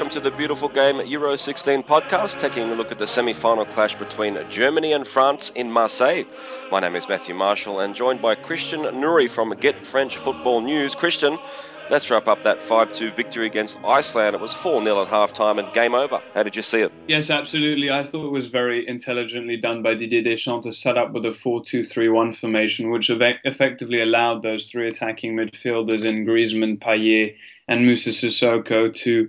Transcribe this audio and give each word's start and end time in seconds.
welcome 0.00 0.18
to 0.18 0.30
the 0.30 0.34
beautiful 0.34 0.70
game 0.70 0.98
Euro 1.08 1.36
16 1.36 1.82
podcast, 1.82 2.38
taking 2.38 2.70
a 2.70 2.74
look 2.74 2.90
at 2.90 2.96
the 2.96 3.06
semi 3.06 3.34
final 3.34 3.66
clash 3.66 3.94
between 3.96 4.38
Germany 4.48 4.94
and 4.94 5.06
France 5.06 5.50
in 5.50 5.70
Marseille. 5.70 6.24
My 6.70 6.80
name 6.80 6.96
is 6.96 7.06
Matthew 7.06 7.34
Marshall 7.34 7.80
and 7.80 7.94
joined 7.94 8.22
by 8.22 8.34
Christian 8.34 8.80
Nourry 8.98 9.28
from 9.28 9.50
Get 9.60 9.86
French 9.86 10.16
Football 10.16 10.62
News. 10.62 10.94
Christian, 10.94 11.36
Let's 11.90 12.08
wrap 12.08 12.28
up 12.28 12.44
that 12.44 12.62
5 12.62 12.92
2 12.92 13.10
victory 13.10 13.46
against 13.46 13.78
Iceland. 13.84 14.34
It 14.34 14.40
was 14.40 14.54
4 14.54 14.82
0 14.82 15.02
at 15.02 15.08
half 15.08 15.34
time 15.34 15.58
and 15.58 15.70
game 15.74 15.92
over. 15.92 16.22
How 16.32 16.44
did 16.44 16.56
you 16.56 16.62
see 16.62 16.80
it? 16.80 16.92
Yes, 17.06 17.28
absolutely. 17.28 17.90
I 17.90 18.02
thought 18.02 18.24
it 18.24 18.32
was 18.32 18.46
very 18.46 18.88
intelligently 18.88 19.58
done 19.58 19.82
by 19.82 19.94
Didier 19.94 20.22
Deschamps 20.22 20.64
to 20.64 20.72
set 20.72 20.96
up 20.96 21.12
with 21.12 21.26
a 21.26 21.32
4 21.32 21.62
2 21.62 21.84
3 21.84 22.08
1 22.08 22.32
formation, 22.32 22.90
which 22.90 23.10
effectively 23.10 24.00
allowed 24.00 24.40
those 24.40 24.70
three 24.70 24.88
attacking 24.88 25.36
midfielders 25.36 26.06
in 26.06 26.24
Griezmann, 26.24 26.78
Payet, 26.78 27.34
and 27.68 27.84
Moussa 27.84 28.10
Sissoko 28.10 28.94
to 28.94 29.28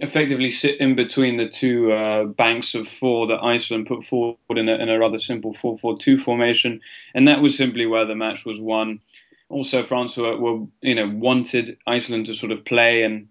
effectively 0.00 0.50
sit 0.50 0.80
in 0.80 0.94
between 0.94 1.36
the 1.36 1.48
two 1.48 1.92
uh, 1.92 2.24
banks 2.24 2.74
of 2.74 2.88
four 2.88 3.26
that 3.26 3.42
Iceland 3.42 3.86
put 3.86 4.04
forward 4.04 4.38
in 4.50 4.68
a, 4.68 4.74
in 4.74 4.88
a 4.88 4.98
rather 4.98 5.18
simple 5.18 5.52
4 5.52 5.78
4 5.78 5.96
2 5.96 6.18
formation. 6.18 6.80
And 7.14 7.28
that 7.28 7.40
was 7.40 7.56
simply 7.56 7.86
where 7.86 8.04
the 8.04 8.14
match 8.14 8.44
was 8.44 8.60
won 8.60 9.00
also 9.48 9.84
France 9.84 10.16
were, 10.16 10.36
were 10.36 10.66
you 10.80 10.94
know 10.94 11.08
wanted 11.08 11.78
Iceland 11.86 12.26
to 12.26 12.34
sort 12.34 12.52
of 12.52 12.64
play 12.64 13.02
and 13.02 13.28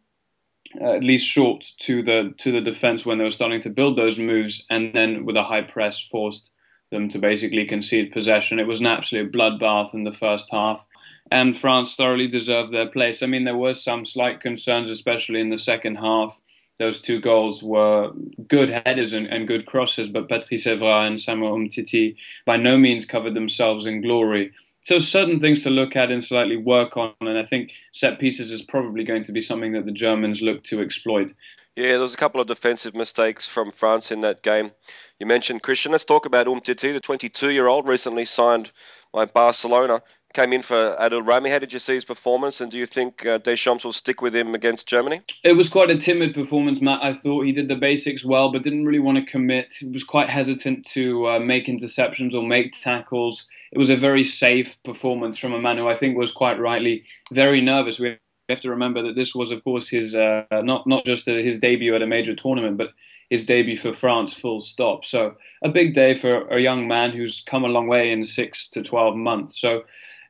uh, 0.79 0.93
at 0.93 1.03
least 1.03 1.27
short 1.27 1.65
to 1.79 2.01
the 2.01 2.33
to 2.37 2.51
the 2.51 2.61
defense 2.61 3.05
when 3.05 3.17
they 3.17 3.23
were 3.23 3.31
starting 3.31 3.61
to 3.61 3.69
build 3.69 3.97
those 3.97 4.17
moves, 4.17 4.65
and 4.69 4.93
then 4.93 5.25
with 5.25 5.35
a 5.35 5.43
high 5.43 5.61
press 5.61 5.99
forced 5.99 6.51
them 6.91 7.09
to 7.09 7.19
basically 7.19 7.65
concede 7.65 8.11
possession. 8.11 8.59
It 8.59 8.67
was 8.67 8.79
an 8.79 8.87
absolute 8.87 9.31
bloodbath 9.31 9.93
in 9.93 10.03
the 10.03 10.11
first 10.11 10.49
half, 10.51 10.85
and 11.29 11.57
France 11.57 11.95
thoroughly 11.95 12.27
deserved 12.27 12.73
their 12.73 12.89
place. 12.89 13.21
I 13.21 13.27
mean, 13.27 13.43
there 13.43 13.57
were 13.57 13.73
some 13.73 14.05
slight 14.05 14.41
concerns, 14.41 14.89
especially 14.89 15.41
in 15.41 15.49
the 15.49 15.57
second 15.57 15.95
half. 15.95 16.39
Those 16.79 16.99
two 16.99 17.21
goals 17.21 17.61
were 17.61 18.11
good 18.47 18.69
headers 18.69 19.13
and, 19.13 19.27
and 19.27 19.47
good 19.47 19.65
crosses, 19.65 20.07
but 20.07 20.27
Patrice 20.27 20.65
Evra 20.65 21.07
and 21.07 21.19
Samuel 21.19 21.55
Umtiti 21.55 22.15
by 22.45 22.57
no 22.57 22.77
means 22.77 23.05
covered 23.05 23.35
themselves 23.35 23.85
in 23.85 24.01
glory 24.01 24.51
so 24.83 24.99
certain 24.99 25.39
things 25.39 25.63
to 25.63 25.69
look 25.69 25.95
at 25.95 26.11
and 26.11 26.23
slightly 26.23 26.57
work 26.57 26.97
on, 26.97 27.13
and 27.21 27.37
I 27.37 27.45
think 27.45 27.71
set 27.91 28.19
pieces 28.19 28.51
is 28.51 28.61
probably 28.61 29.03
going 29.03 29.23
to 29.23 29.31
be 29.31 29.41
something 29.41 29.71
that 29.73 29.85
the 29.85 29.91
Germans 29.91 30.41
look 30.41 30.63
to 30.65 30.81
exploit. 30.81 31.31
Yeah, 31.75 31.89
there 31.89 32.01
was 32.01 32.13
a 32.13 32.17
couple 32.17 32.41
of 32.41 32.47
defensive 32.47 32.93
mistakes 32.93 33.47
from 33.47 33.71
France 33.71 34.11
in 34.11 34.21
that 34.21 34.43
game. 34.43 34.71
You 35.19 35.25
mentioned 35.25 35.63
Christian. 35.63 35.91
Let's 35.91 36.05
talk 36.05 36.25
about 36.25 36.47
Umtiti, 36.47 36.93
the 36.93 37.01
22-year-old, 37.01 37.87
recently 37.87 38.25
signed 38.25 38.71
by 39.11 39.25
Barcelona 39.25 40.01
came 40.33 40.53
in 40.53 40.61
for 40.61 40.95
Adil 40.99 41.25
Rami. 41.25 41.49
How 41.49 41.59
did 41.59 41.71
you 41.71 41.79
see 41.79 41.93
his 41.93 42.05
performance, 42.05 42.59
and 42.59 42.71
do 42.71 42.77
you 42.77 42.85
think 42.85 43.25
uh, 43.25 43.37
Deschamps 43.37 43.85
will 43.85 43.93
stick 43.93 44.21
with 44.21 44.35
him 44.35 44.55
against 44.55 44.87
Germany? 44.87 45.21
It 45.43 45.53
was 45.53 45.69
quite 45.69 45.89
a 45.89 45.97
timid 45.97 46.33
performance, 46.33 46.81
Matt. 46.81 47.03
I 47.03 47.13
thought 47.13 47.45
he 47.45 47.51
did 47.51 47.67
the 47.67 47.75
basics 47.75 48.25
well, 48.25 48.51
but 48.51 48.63
didn't 48.63 48.85
really 48.85 48.99
want 48.99 49.17
to 49.17 49.31
commit. 49.31 49.73
He 49.79 49.89
was 49.89 50.03
quite 50.03 50.29
hesitant 50.29 50.85
to 50.87 51.27
uh, 51.27 51.39
make 51.39 51.67
interceptions 51.67 52.33
or 52.33 52.45
make 52.45 52.73
tackles. 52.73 53.47
It 53.71 53.77
was 53.77 53.89
a 53.89 53.97
very 53.97 54.23
safe 54.23 54.77
performance 54.83 55.37
from 55.37 55.53
a 55.53 55.61
man 55.61 55.77
who 55.77 55.87
I 55.87 55.95
think 55.95 56.17
was 56.17 56.31
quite 56.31 56.59
rightly 56.59 57.03
very 57.31 57.61
nervous. 57.61 57.99
We 57.99 58.17
have 58.49 58.61
to 58.61 58.69
remember 58.69 59.01
that 59.03 59.15
this 59.15 59.33
was, 59.33 59.51
of 59.51 59.63
course, 59.63 59.87
his 59.89 60.15
uh, 60.15 60.43
not 60.51 60.85
not 60.87 61.05
just 61.05 61.25
his 61.25 61.59
debut 61.59 61.95
at 61.95 62.01
a 62.01 62.07
major 62.07 62.35
tournament, 62.35 62.77
but 62.77 62.89
his 63.29 63.45
debut 63.45 63.77
for 63.77 63.93
France, 63.93 64.33
full 64.33 64.59
stop. 64.59 65.05
So 65.05 65.35
a 65.63 65.69
big 65.69 65.93
day 65.93 66.13
for 66.13 66.47
a 66.49 66.59
young 66.59 66.87
man 66.87 67.11
who's 67.11 67.41
come 67.41 67.63
a 67.63 67.69
long 67.69 67.87
way 67.87 68.11
in 68.11 68.23
six 68.23 68.69
to 68.69 68.83
twelve 68.83 69.15
months. 69.15 69.59
So 69.59 69.83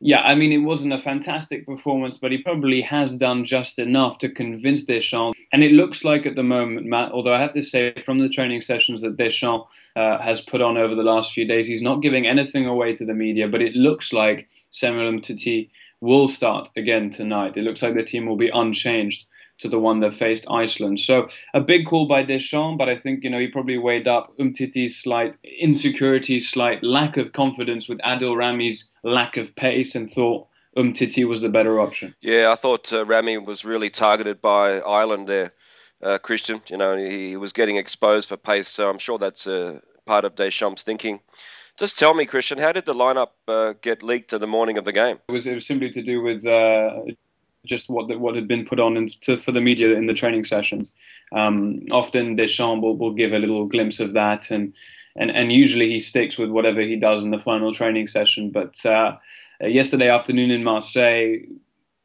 yeah, 0.06 0.20
I 0.20 0.36
mean, 0.36 0.52
it 0.52 0.58
wasn't 0.58 0.92
a 0.92 1.00
fantastic 1.00 1.66
performance, 1.66 2.18
but 2.18 2.34
he 2.34 2.40
probably 2.40 2.82
has 2.82 3.16
done 3.16 3.46
just 3.46 3.80
enough 3.80 4.18
to 4.18 4.30
convince 4.30 4.84
Deschamps. 4.84 5.38
And 5.54 5.64
it 5.64 5.72
looks 5.72 6.04
like 6.04 6.26
at 6.26 6.36
the 6.36 6.44
moment, 6.44 6.86
Matt, 6.88 7.14
although 7.14 7.34
I 7.34 7.40
have 7.40 7.54
to 7.54 7.62
say 7.62 7.94
from 8.06 8.20
the 8.20 8.28
training 8.28 8.60
sessions 8.60 9.02
that 9.02 9.16
Deschamps 9.16 9.66
uh, 9.96 10.22
has 10.22 10.42
put 10.42 10.62
on 10.62 10.78
over 10.78 10.94
the 10.94 11.04
last 11.04 11.32
few 11.32 11.48
days, 11.48 11.68
he's 11.68 11.82
not 11.82 12.02
giving 12.02 12.28
anything 12.28 12.66
away 12.66 12.94
to 12.96 13.06
the 13.06 13.14
media, 13.14 13.48
but 13.48 13.62
it 13.62 13.76
looks 13.76 14.12
like 14.12 14.50
Samuel 14.72 15.10
Umtiti 15.10 15.70
will 16.02 16.28
start 16.28 16.70
again 16.76 17.10
tonight. 17.10 17.56
It 17.56 17.64
looks 17.64 17.82
like 17.82 17.96
the 17.96 18.04
team 18.04 18.26
will 18.26 18.36
be 18.36 18.50
unchanged 18.54 19.26
to 19.60 19.70
the 19.70 19.80
one 19.80 20.00
that 20.00 20.14
faced 20.14 20.50
Iceland. 20.50 21.00
So 21.00 21.30
a 21.54 21.62
big 21.62 21.86
call 21.86 22.08
by 22.08 22.24
Deschamps, 22.24 22.78
but 22.78 22.90
I 22.90 22.96
think 22.96 23.24
you 23.24 23.30
know 23.30 23.40
he 23.40 23.48
probably 23.48 23.78
weighed 23.78 24.08
up 24.08 24.36
Umtiti's 24.38 24.98
slight 24.98 25.38
insecurity, 25.44 26.40
slight 26.40 26.84
lack 26.84 27.18
of 27.18 27.34
confidence 27.34 27.88
with 27.88 28.00
Adil 28.00 28.36
Rami's 28.36 28.90
lack 29.04 29.38
of 29.38 29.56
pace, 29.56 29.96
and 29.96 30.10
thought 30.10 30.48
Umtiti 30.78 31.26
was 31.26 31.42
the 31.42 31.50
better 31.50 31.80
option. 31.80 32.16
Yeah, 32.22 32.52
I 32.52 32.56
thought 32.56 32.92
uh, 32.92 33.06
Rami 33.06 33.38
was 33.38 33.64
really 33.64 33.90
targeted 33.90 34.42
by 34.42 34.80
Ireland 34.80 35.28
there, 35.28 35.54
uh, 36.02 36.18
Christian. 36.18 36.62
You 36.68 36.78
know, 36.78 36.98
he, 36.98 37.30
he, 37.30 37.38
was 37.38 37.54
getting 37.54 37.78
exposed 37.78 38.30
for 38.30 38.38
pace, 38.38 38.68
so 38.68 38.90
I'm 38.90 38.98
sure 38.98 39.20
that's 39.20 39.46
uh, 39.46 39.80
part 40.06 40.26
of 40.26 40.36
Deschamps' 40.36 40.84
thinking. 40.84 41.20
Just 41.78 41.98
tell 41.98 42.14
me, 42.14 42.26
Christian, 42.26 42.58
how 42.58 42.72
did 42.72 42.86
the 42.86 42.94
lineup 42.94 43.30
uh, 43.48 43.74
get 43.82 44.04
leaked 44.04 44.30
to 44.30 44.40
the 44.40 44.48
morning 44.48 44.78
of 44.78 44.86
the 44.86 44.92
game? 44.92 45.20
It 45.28 45.32
was, 45.32 45.48
it 45.48 45.54
was 45.54 45.66
simply 45.66 45.90
to 45.92 46.04
do 46.04 46.22
with 46.22 46.46
uh, 46.46 47.02
just 47.66 47.90
what 47.90 48.08
the, 48.08 48.18
what 48.18 48.36
had 48.36 48.48
been 48.48 48.66
put 48.66 48.80
on 48.80 49.10
to, 49.22 49.38
for 49.38 49.52
the 49.52 49.62
media 49.62 49.96
in 49.96 50.08
the 50.08 50.14
training 50.14 50.44
sessions. 50.44 50.92
Um, 51.34 51.82
often 51.92 52.36
Deschamps 52.36 52.82
will, 52.82 52.98
will 52.98 53.14
give 53.14 53.34
a 53.34 53.40
little 53.40 53.66
glimpse 53.66 54.00
of 54.00 54.14
that, 54.14 54.52
and, 54.52 54.74
and 55.16 55.32
and 55.32 55.52
usually 55.52 55.90
he 55.90 56.00
sticks 56.00 56.38
with 56.38 56.50
whatever 56.50 56.82
he 56.82 56.96
does 56.96 57.24
in 57.24 57.32
the 57.32 57.40
final 57.40 57.72
training 57.72 58.08
session. 58.08 58.50
But 58.50 58.86
uh, 58.86 59.18
yesterday 59.62 60.10
afternoon 60.10 60.52
in 60.52 60.64
Marseille, 60.64 61.38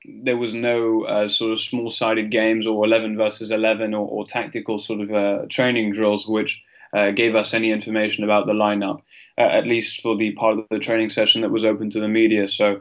there 0.04 0.36
was 0.36 0.54
no 0.54 1.04
uh, 1.04 1.28
sort 1.28 1.52
of 1.52 1.60
small-sided 1.60 2.30
games 2.30 2.66
or 2.66 2.84
11 2.84 3.16
versus 3.16 3.50
11 3.50 3.94
or, 3.94 4.08
or 4.08 4.24
tactical 4.24 4.78
sort 4.78 5.00
of 5.00 5.12
uh, 5.12 5.46
training 5.48 5.92
drills, 5.92 6.26
which 6.26 6.62
uh, 6.94 7.10
gave 7.10 7.34
us 7.34 7.52
any 7.52 7.70
information 7.70 8.24
about 8.24 8.46
the 8.46 8.52
lineup, 8.52 9.00
uh, 9.36 9.42
at 9.42 9.66
least 9.66 10.00
for 10.00 10.16
the 10.16 10.32
part 10.32 10.58
of 10.58 10.66
the 10.70 10.78
training 10.78 11.10
session 11.10 11.42
that 11.42 11.50
was 11.50 11.64
open 11.64 11.90
to 11.90 12.00
the 12.00 12.08
media. 12.08 12.48
So 12.48 12.80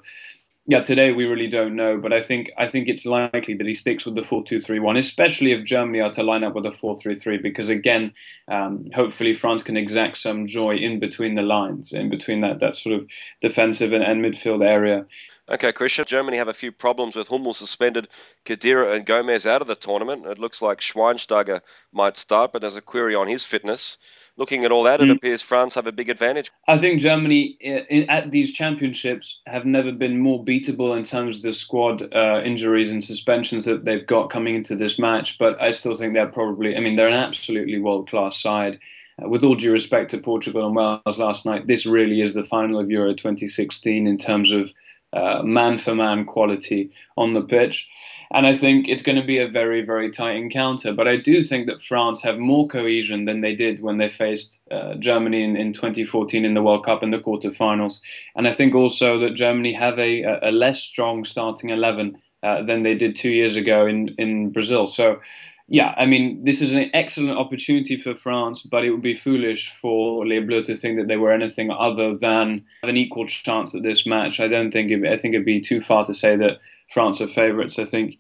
yeah, 0.70 0.82
today 0.82 1.14
we 1.14 1.24
really 1.24 1.48
don't 1.48 1.78
know, 1.78 1.98
but 1.98 2.12
I 2.12 2.22
think 2.22 2.52
I 2.58 2.68
think 2.68 2.90
it's 2.90 3.06
likely 3.06 3.54
that 3.54 3.66
he 3.66 3.74
sticks 3.74 4.06
with 4.06 4.16
the 4.16 4.24
four-two-three-one, 4.24 4.98
especially 4.98 5.54
if 5.54 5.64
Germany 5.64 6.02
are 6.02 6.12
to 6.12 6.24
line 6.24 6.44
up 6.44 6.56
with 6.56 6.66
a 6.66 6.74
four-three-three, 6.74 7.38
because 7.38 7.70
again, 7.70 8.12
um, 8.50 8.90
hopefully 8.94 9.34
France 9.34 9.64
can 9.64 9.78
exact 9.78 10.18
some 10.18 10.46
joy 10.46 10.76
in 10.76 11.00
between 11.00 11.36
the 11.36 11.42
lines, 11.42 11.94
in 11.94 12.10
between 12.10 12.42
that 12.42 12.60
that 12.60 12.76
sort 12.76 13.00
of 13.00 13.08
defensive 13.40 13.94
and, 13.94 14.04
and 14.04 14.22
midfield 14.22 14.62
area. 14.62 15.06
Okay, 15.50 15.72
Christian. 15.72 16.06
Germany 16.06 16.38
have 16.38 16.48
a 16.48 16.54
few 16.54 16.72
problems 16.72 17.16
with 17.16 17.28
Hummels 17.28 17.58
suspended, 17.58 18.08
Khedira 18.46 18.96
and 18.96 19.06
Gomez 19.06 19.48
out 19.48 19.62
of 19.62 19.68
the 19.68 19.76
tournament. 19.76 20.26
It 20.26 20.40
looks 20.40 20.62
like 20.62 20.80
Schweinsteiger 20.80 21.62
might 21.94 22.18
start, 22.18 22.52
but 22.52 22.62
there's 22.62 22.76
a 22.76 22.82
query 22.82 23.16
on 23.16 23.28
his 23.28 23.44
fitness 23.44 23.98
looking 24.38 24.64
at 24.64 24.72
all 24.72 24.84
that, 24.84 25.02
it 25.02 25.10
mm. 25.10 25.16
appears 25.16 25.42
France 25.42 25.76
have 25.76 25.88
a 25.88 25.92
big 25.92 26.10
advantage. 26.10 26.52
I 26.68 26.78
think 26.78 27.02
Germany 27.02 27.58
in, 27.60 28.10
at 28.10 28.32
these 28.32 28.54
championships 28.54 29.42
have 29.48 29.66
never 29.66 29.92
been 29.92 30.20
more 30.20 30.44
beatable 30.44 30.96
in 30.96 31.04
terms 31.04 31.38
of 31.38 31.42
the 31.44 31.54
squad 31.54 32.14
uh, 32.14 32.42
injuries 32.44 32.92
and 32.92 33.04
suspensions 33.04 33.66
that 33.66 33.84
they've 33.84 34.06
got 34.06 34.30
coming 34.30 34.56
into 34.56 34.76
this 34.76 34.98
match. 34.98 35.38
But 35.38 35.60
I 35.62 35.72
still 35.72 35.96
think 35.96 36.14
they're 36.14 36.28
probably, 36.28 36.78
I 36.78 36.80
mean, 36.80 36.96
they're 36.96 37.08
an 37.08 37.14
absolutely 37.14 37.80
world 37.80 38.10
class 38.10 38.40
side. 38.42 38.80
Uh, 39.22 39.28
with 39.28 39.44
all 39.44 39.56
due 39.56 39.72
respect 39.72 40.12
to 40.12 40.20
Portugal 40.20 40.68
and 40.68 40.76
Wales 40.76 41.18
last 41.18 41.46
night, 41.46 41.68
this 41.68 41.86
really 41.86 42.22
is 42.22 42.34
the 42.34 42.44
final 42.44 42.80
of 42.80 42.92
Euro 42.92 43.14
2016 43.14 44.06
in 44.06 44.18
terms 44.18 44.52
of 44.52 44.72
man 45.14 45.78
for 45.78 45.96
man 45.96 46.26
quality 46.26 46.92
on 47.16 47.34
the 47.34 47.42
pitch. 47.42 47.90
And 48.32 48.46
I 48.46 48.54
think 48.54 48.90
it's 48.90 49.04
going 49.04 49.20
to 49.20 49.26
be 49.26 49.38
a 49.38 49.48
very, 49.48 49.84
very 49.86 50.12
tight 50.12 50.36
encounter. 50.36 50.94
But 50.94 51.08
I 51.08 51.16
do 51.16 51.44
think 51.44 51.68
that 51.68 51.82
France 51.82 52.22
have 52.24 52.38
more 52.38 52.68
cohesion 52.68 53.24
than 53.26 53.40
they 53.40 53.56
did 53.56 53.82
when 53.82 53.98
they 53.98 54.10
faced 54.10 54.62
uh, 54.70 54.96
Germany 54.96 55.44
in, 55.44 55.56
in 55.56 55.72
2014 55.72 56.44
in 56.44 56.54
the 56.54 56.62
World 56.62 56.84
Cup 56.84 57.04
in 57.04 57.12
the 57.12 57.20
quarterfinals. 57.20 58.02
And 58.36 58.48
I 58.48 58.52
think 58.52 58.76
also 58.76 59.18
that 59.20 59.36
Germany 59.36 59.72
have 59.74 59.98
a, 59.98 60.24
a 60.42 60.52
less 60.52 60.82
strong 60.82 61.24
starting 61.24 61.70
11 61.70 62.22
uh, 62.44 62.64
than 62.64 62.84
they 62.84 62.96
did 62.96 63.16
two 63.16 63.32
years 63.32 63.56
ago 63.56 63.86
in, 63.86 64.10
in 64.18 64.52
Brazil. 64.52 64.88
So, 64.88 65.22
yeah, 65.70 65.94
I 65.98 66.06
mean, 66.06 66.46
this 66.46 66.62
is 66.62 66.74
an 66.74 66.90
excellent 66.94 67.38
opportunity 67.38 67.98
for 67.98 68.16
France, 68.16 68.62
but 68.62 68.86
it 68.86 68.92
would 68.92 69.02
be 69.02 69.14
foolish 69.14 69.70
for 69.70 70.26
Les 70.26 70.40
Bleus 70.40 70.68
to 70.68 70.76
think 70.76 70.98
that 70.98 71.08
they 71.08 71.18
were 71.18 71.34
anything 71.34 71.72
other 71.72 72.16
than 72.18 72.64
an 72.84 72.96
equal 72.96 73.28
chance 73.28 73.76
at 73.76 73.84
this 73.84 74.06
match. 74.06 74.40
I 74.40 74.48
don't 74.48 74.72
think 74.72 74.92
it, 74.92 75.06
I 75.06 75.18
think 75.18 75.34
it'd 75.34 75.46
be 75.46 75.60
too 75.60 75.82
far 75.82 76.06
to 76.06 76.14
say 76.14 76.38
that 76.38 76.60
France 76.94 77.20
are 77.20 77.28
favourites. 77.28 77.80
I 77.80 77.86
think 77.86 78.18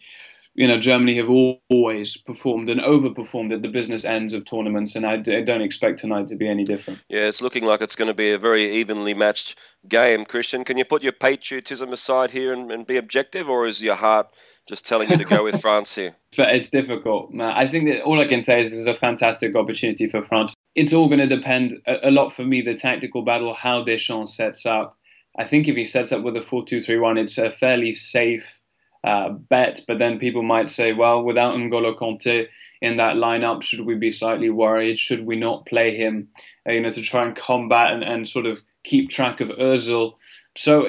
you 0.58 0.68
know 0.68 0.80
Germany 0.80 1.16
have 1.18 1.30
always 1.30 2.18
performed 2.18 2.68
and 2.68 2.82
overperformed 2.82 3.54
at 3.54 3.62
the 3.62 3.68
business 3.70 4.04
ends 4.04 4.34
of 4.34 4.44
tournaments, 4.44 4.96
and 4.96 5.06
I 5.06 5.18
d- 5.18 5.36
I 5.36 5.42
don't 5.42 5.62
expect 5.62 6.00
tonight 6.00 6.28
to 6.28 6.36
be 6.36 6.50
any 6.50 6.64
different. 6.64 7.00
Yeah, 7.08 7.28
it's 7.28 7.42
looking 7.42 7.64
like 7.64 7.82
it's 7.82 7.96
going 7.96 8.10
to 8.10 8.16
be 8.16 8.32
a 8.32 8.40
very 8.40 8.76
evenly 8.78 9.14
matched 9.14 9.58
game. 9.88 10.26
Christian, 10.26 10.66
can 10.66 10.78
you 10.78 10.84
put 10.84 11.04
your 11.04 11.14
patriotism 11.14 11.94
aside 11.94 12.32
here 12.32 12.52
and, 12.52 12.72
and 12.72 12.86
be 12.86 12.98
objective, 12.98 13.48
or 13.48 13.68
is 13.68 13.82
your 13.82 13.96
heart 13.96 14.28
just 14.68 14.86
telling 14.86 15.10
you 15.10 15.18
to 15.18 15.26
go 15.26 15.44
with 15.44 15.62
France 15.62 15.96
here? 15.96 16.16
It's 16.38 16.70
difficult. 16.70 17.34
I 17.40 17.68
think 17.68 17.88
that 17.90 18.02
all 18.02 18.20
I 18.20 18.28
can 18.28 18.42
say 18.42 18.60
is 18.60 18.72
this 18.72 18.80
is 18.80 18.88
a 18.88 18.96
fantastic 18.96 19.56
opportunity 19.56 20.08
for 20.08 20.24
France. 20.24 20.54
It's 20.76 20.92
all 20.92 21.08
going 21.08 21.20
to 21.20 21.28
depend 21.28 21.80
a, 21.86 22.10
a 22.10 22.12
lot 22.12 22.34
for 22.34 22.44
me 22.44 22.62
the 22.62 22.74
tactical 22.74 23.22
battle, 23.22 23.54
how 23.54 23.84
Deschamps 23.84 24.36
sets 24.36 24.66
up 24.66 24.98
I 25.38 25.46
think 25.46 25.68
if 25.68 25.76
he 25.76 25.86
sets 25.86 26.12
up 26.12 26.24
with 26.24 26.36
a 26.36 26.42
4 26.42 26.66
2 26.66 26.82
3 26.82 26.98
1, 26.98 27.18
it's 27.18 27.38
a 27.38 27.52
fairly 27.52 27.92
safe 27.92 28.60
uh, 29.04 29.30
bet. 29.30 29.82
But 29.88 30.00
then 30.00 30.20
people 30.20 30.44
might 30.44 30.70
say, 30.70 30.94
well, 30.94 31.24
without 31.24 31.56
N'Golo 31.56 31.96
Kanté 31.96 32.48
in 32.82 32.98
that 32.98 33.16
lineup, 33.16 33.62
should 33.64 33.82
we 33.82 33.96
be 33.96 34.12
slightly 34.12 34.50
worried? 34.50 35.00
Should 35.00 35.26
we 35.26 35.36
not 35.36 35.66
play 35.66 35.96
him, 35.96 36.28
uh, 36.68 36.72
you 36.74 36.82
know, 36.82 36.92
to 36.92 37.02
try 37.02 37.26
and 37.26 37.36
combat 37.36 37.94
and, 37.94 38.04
and 38.04 38.28
sort 38.28 38.46
of 38.46 38.64
keep 38.84 39.10
track 39.10 39.42
of 39.42 39.50
Özil? 39.50 40.14
So 40.56 40.88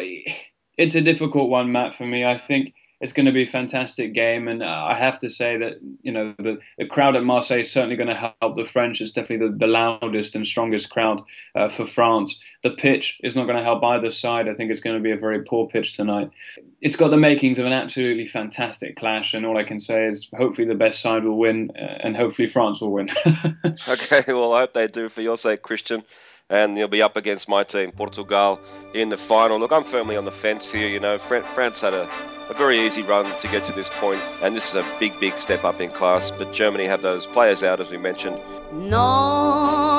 it's 0.76 0.94
a 0.94 1.00
difficult 1.00 1.50
one, 1.50 1.72
Matt, 1.72 1.94
for 1.94 2.06
me. 2.06 2.24
I 2.24 2.38
think 2.38 2.74
it's 3.00 3.12
going 3.12 3.26
to 3.26 3.32
be 3.32 3.44
a 3.44 3.46
fantastic 3.46 4.12
game, 4.12 4.48
and 4.48 4.62
uh, 4.62 4.86
I 4.88 4.94
have 4.94 5.18
to 5.20 5.28
say 5.28 5.56
that 5.58 5.74
you 6.02 6.10
know 6.10 6.34
the, 6.38 6.58
the 6.78 6.86
crowd 6.86 7.14
at 7.14 7.22
Marseille 7.22 7.60
is 7.60 7.70
certainly 7.70 7.94
going 7.94 8.08
to 8.08 8.34
help 8.40 8.56
the 8.56 8.64
French. 8.64 9.00
It's 9.00 9.12
definitely 9.12 9.48
the, 9.48 9.56
the 9.56 9.66
loudest 9.66 10.34
and 10.34 10.46
strongest 10.46 10.90
crowd 10.90 11.22
uh, 11.54 11.68
for 11.68 11.86
France. 11.86 12.40
The 12.62 12.70
pitch 12.70 13.20
is 13.22 13.36
not 13.36 13.44
going 13.44 13.56
to 13.56 13.62
help 13.62 13.84
either 13.84 14.10
side. 14.10 14.48
I 14.48 14.54
think 14.54 14.70
it's 14.70 14.80
going 14.80 14.96
to 14.96 15.02
be 15.02 15.12
a 15.12 15.16
very 15.16 15.44
poor 15.44 15.68
pitch 15.68 15.94
tonight. 15.94 16.30
It's 16.80 16.96
got 16.96 17.10
the 17.10 17.16
makings 17.16 17.58
of 17.58 17.66
an 17.66 17.72
absolutely 17.72 18.26
fantastic 18.26 18.96
clash, 18.96 19.34
and 19.34 19.44
all 19.44 19.58
I 19.58 19.64
can 19.64 19.80
say 19.80 20.04
is 20.04 20.28
hopefully 20.36 20.66
the 20.66 20.74
best 20.74 21.00
side 21.00 21.24
will 21.24 21.38
win, 21.38 21.72
uh, 21.76 21.80
and 21.80 22.16
hopefully 22.16 22.46
France 22.48 22.80
will 22.80 22.92
win. 22.92 23.08
okay, 23.88 24.22
well 24.28 24.54
I 24.54 24.60
hope 24.60 24.74
they 24.74 24.86
do 24.86 25.08
for 25.08 25.22
your 25.22 25.36
sake, 25.36 25.62
Christian 25.62 26.04
and 26.50 26.76
you'll 26.78 26.88
be 26.88 27.02
up 27.02 27.16
against 27.16 27.48
my 27.48 27.62
team, 27.62 27.90
Portugal, 27.90 28.60
in 28.94 29.10
the 29.10 29.16
final. 29.16 29.58
Look, 29.58 29.72
I'm 29.72 29.84
firmly 29.84 30.16
on 30.16 30.24
the 30.24 30.32
fence 30.32 30.70
here. 30.70 30.88
You 30.88 31.00
know, 31.00 31.18
France 31.18 31.80
had 31.80 31.92
a, 31.92 32.08
a 32.48 32.54
very 32.54 32.80
easy 32.80 33.02
run 33.02 33.26
to 33.38 33.48
get 33.48 33.64
to 33.66 33.72
this 33.72 33.90
point, 33.90 34.20
and 34.42 34.56
this 34.56 34.68
is 34.68 34.74
a 34.74 34.98
big, 34.98 35.18
big 35.20 35.36
step 35.36 35.64
up 35.64 35.80
in 35.80 35.90
class. 35.90 36.30
But 36.30 36.52
Germany 36.52 36.86
have 36.86 37.02
those 37.02 37.26
players 37.26 37.62
out, 37.62 37.80
as 37.80 37.90
we 37.90 37.98
mentioned. 37.98 38.40
No. 38.72 39.97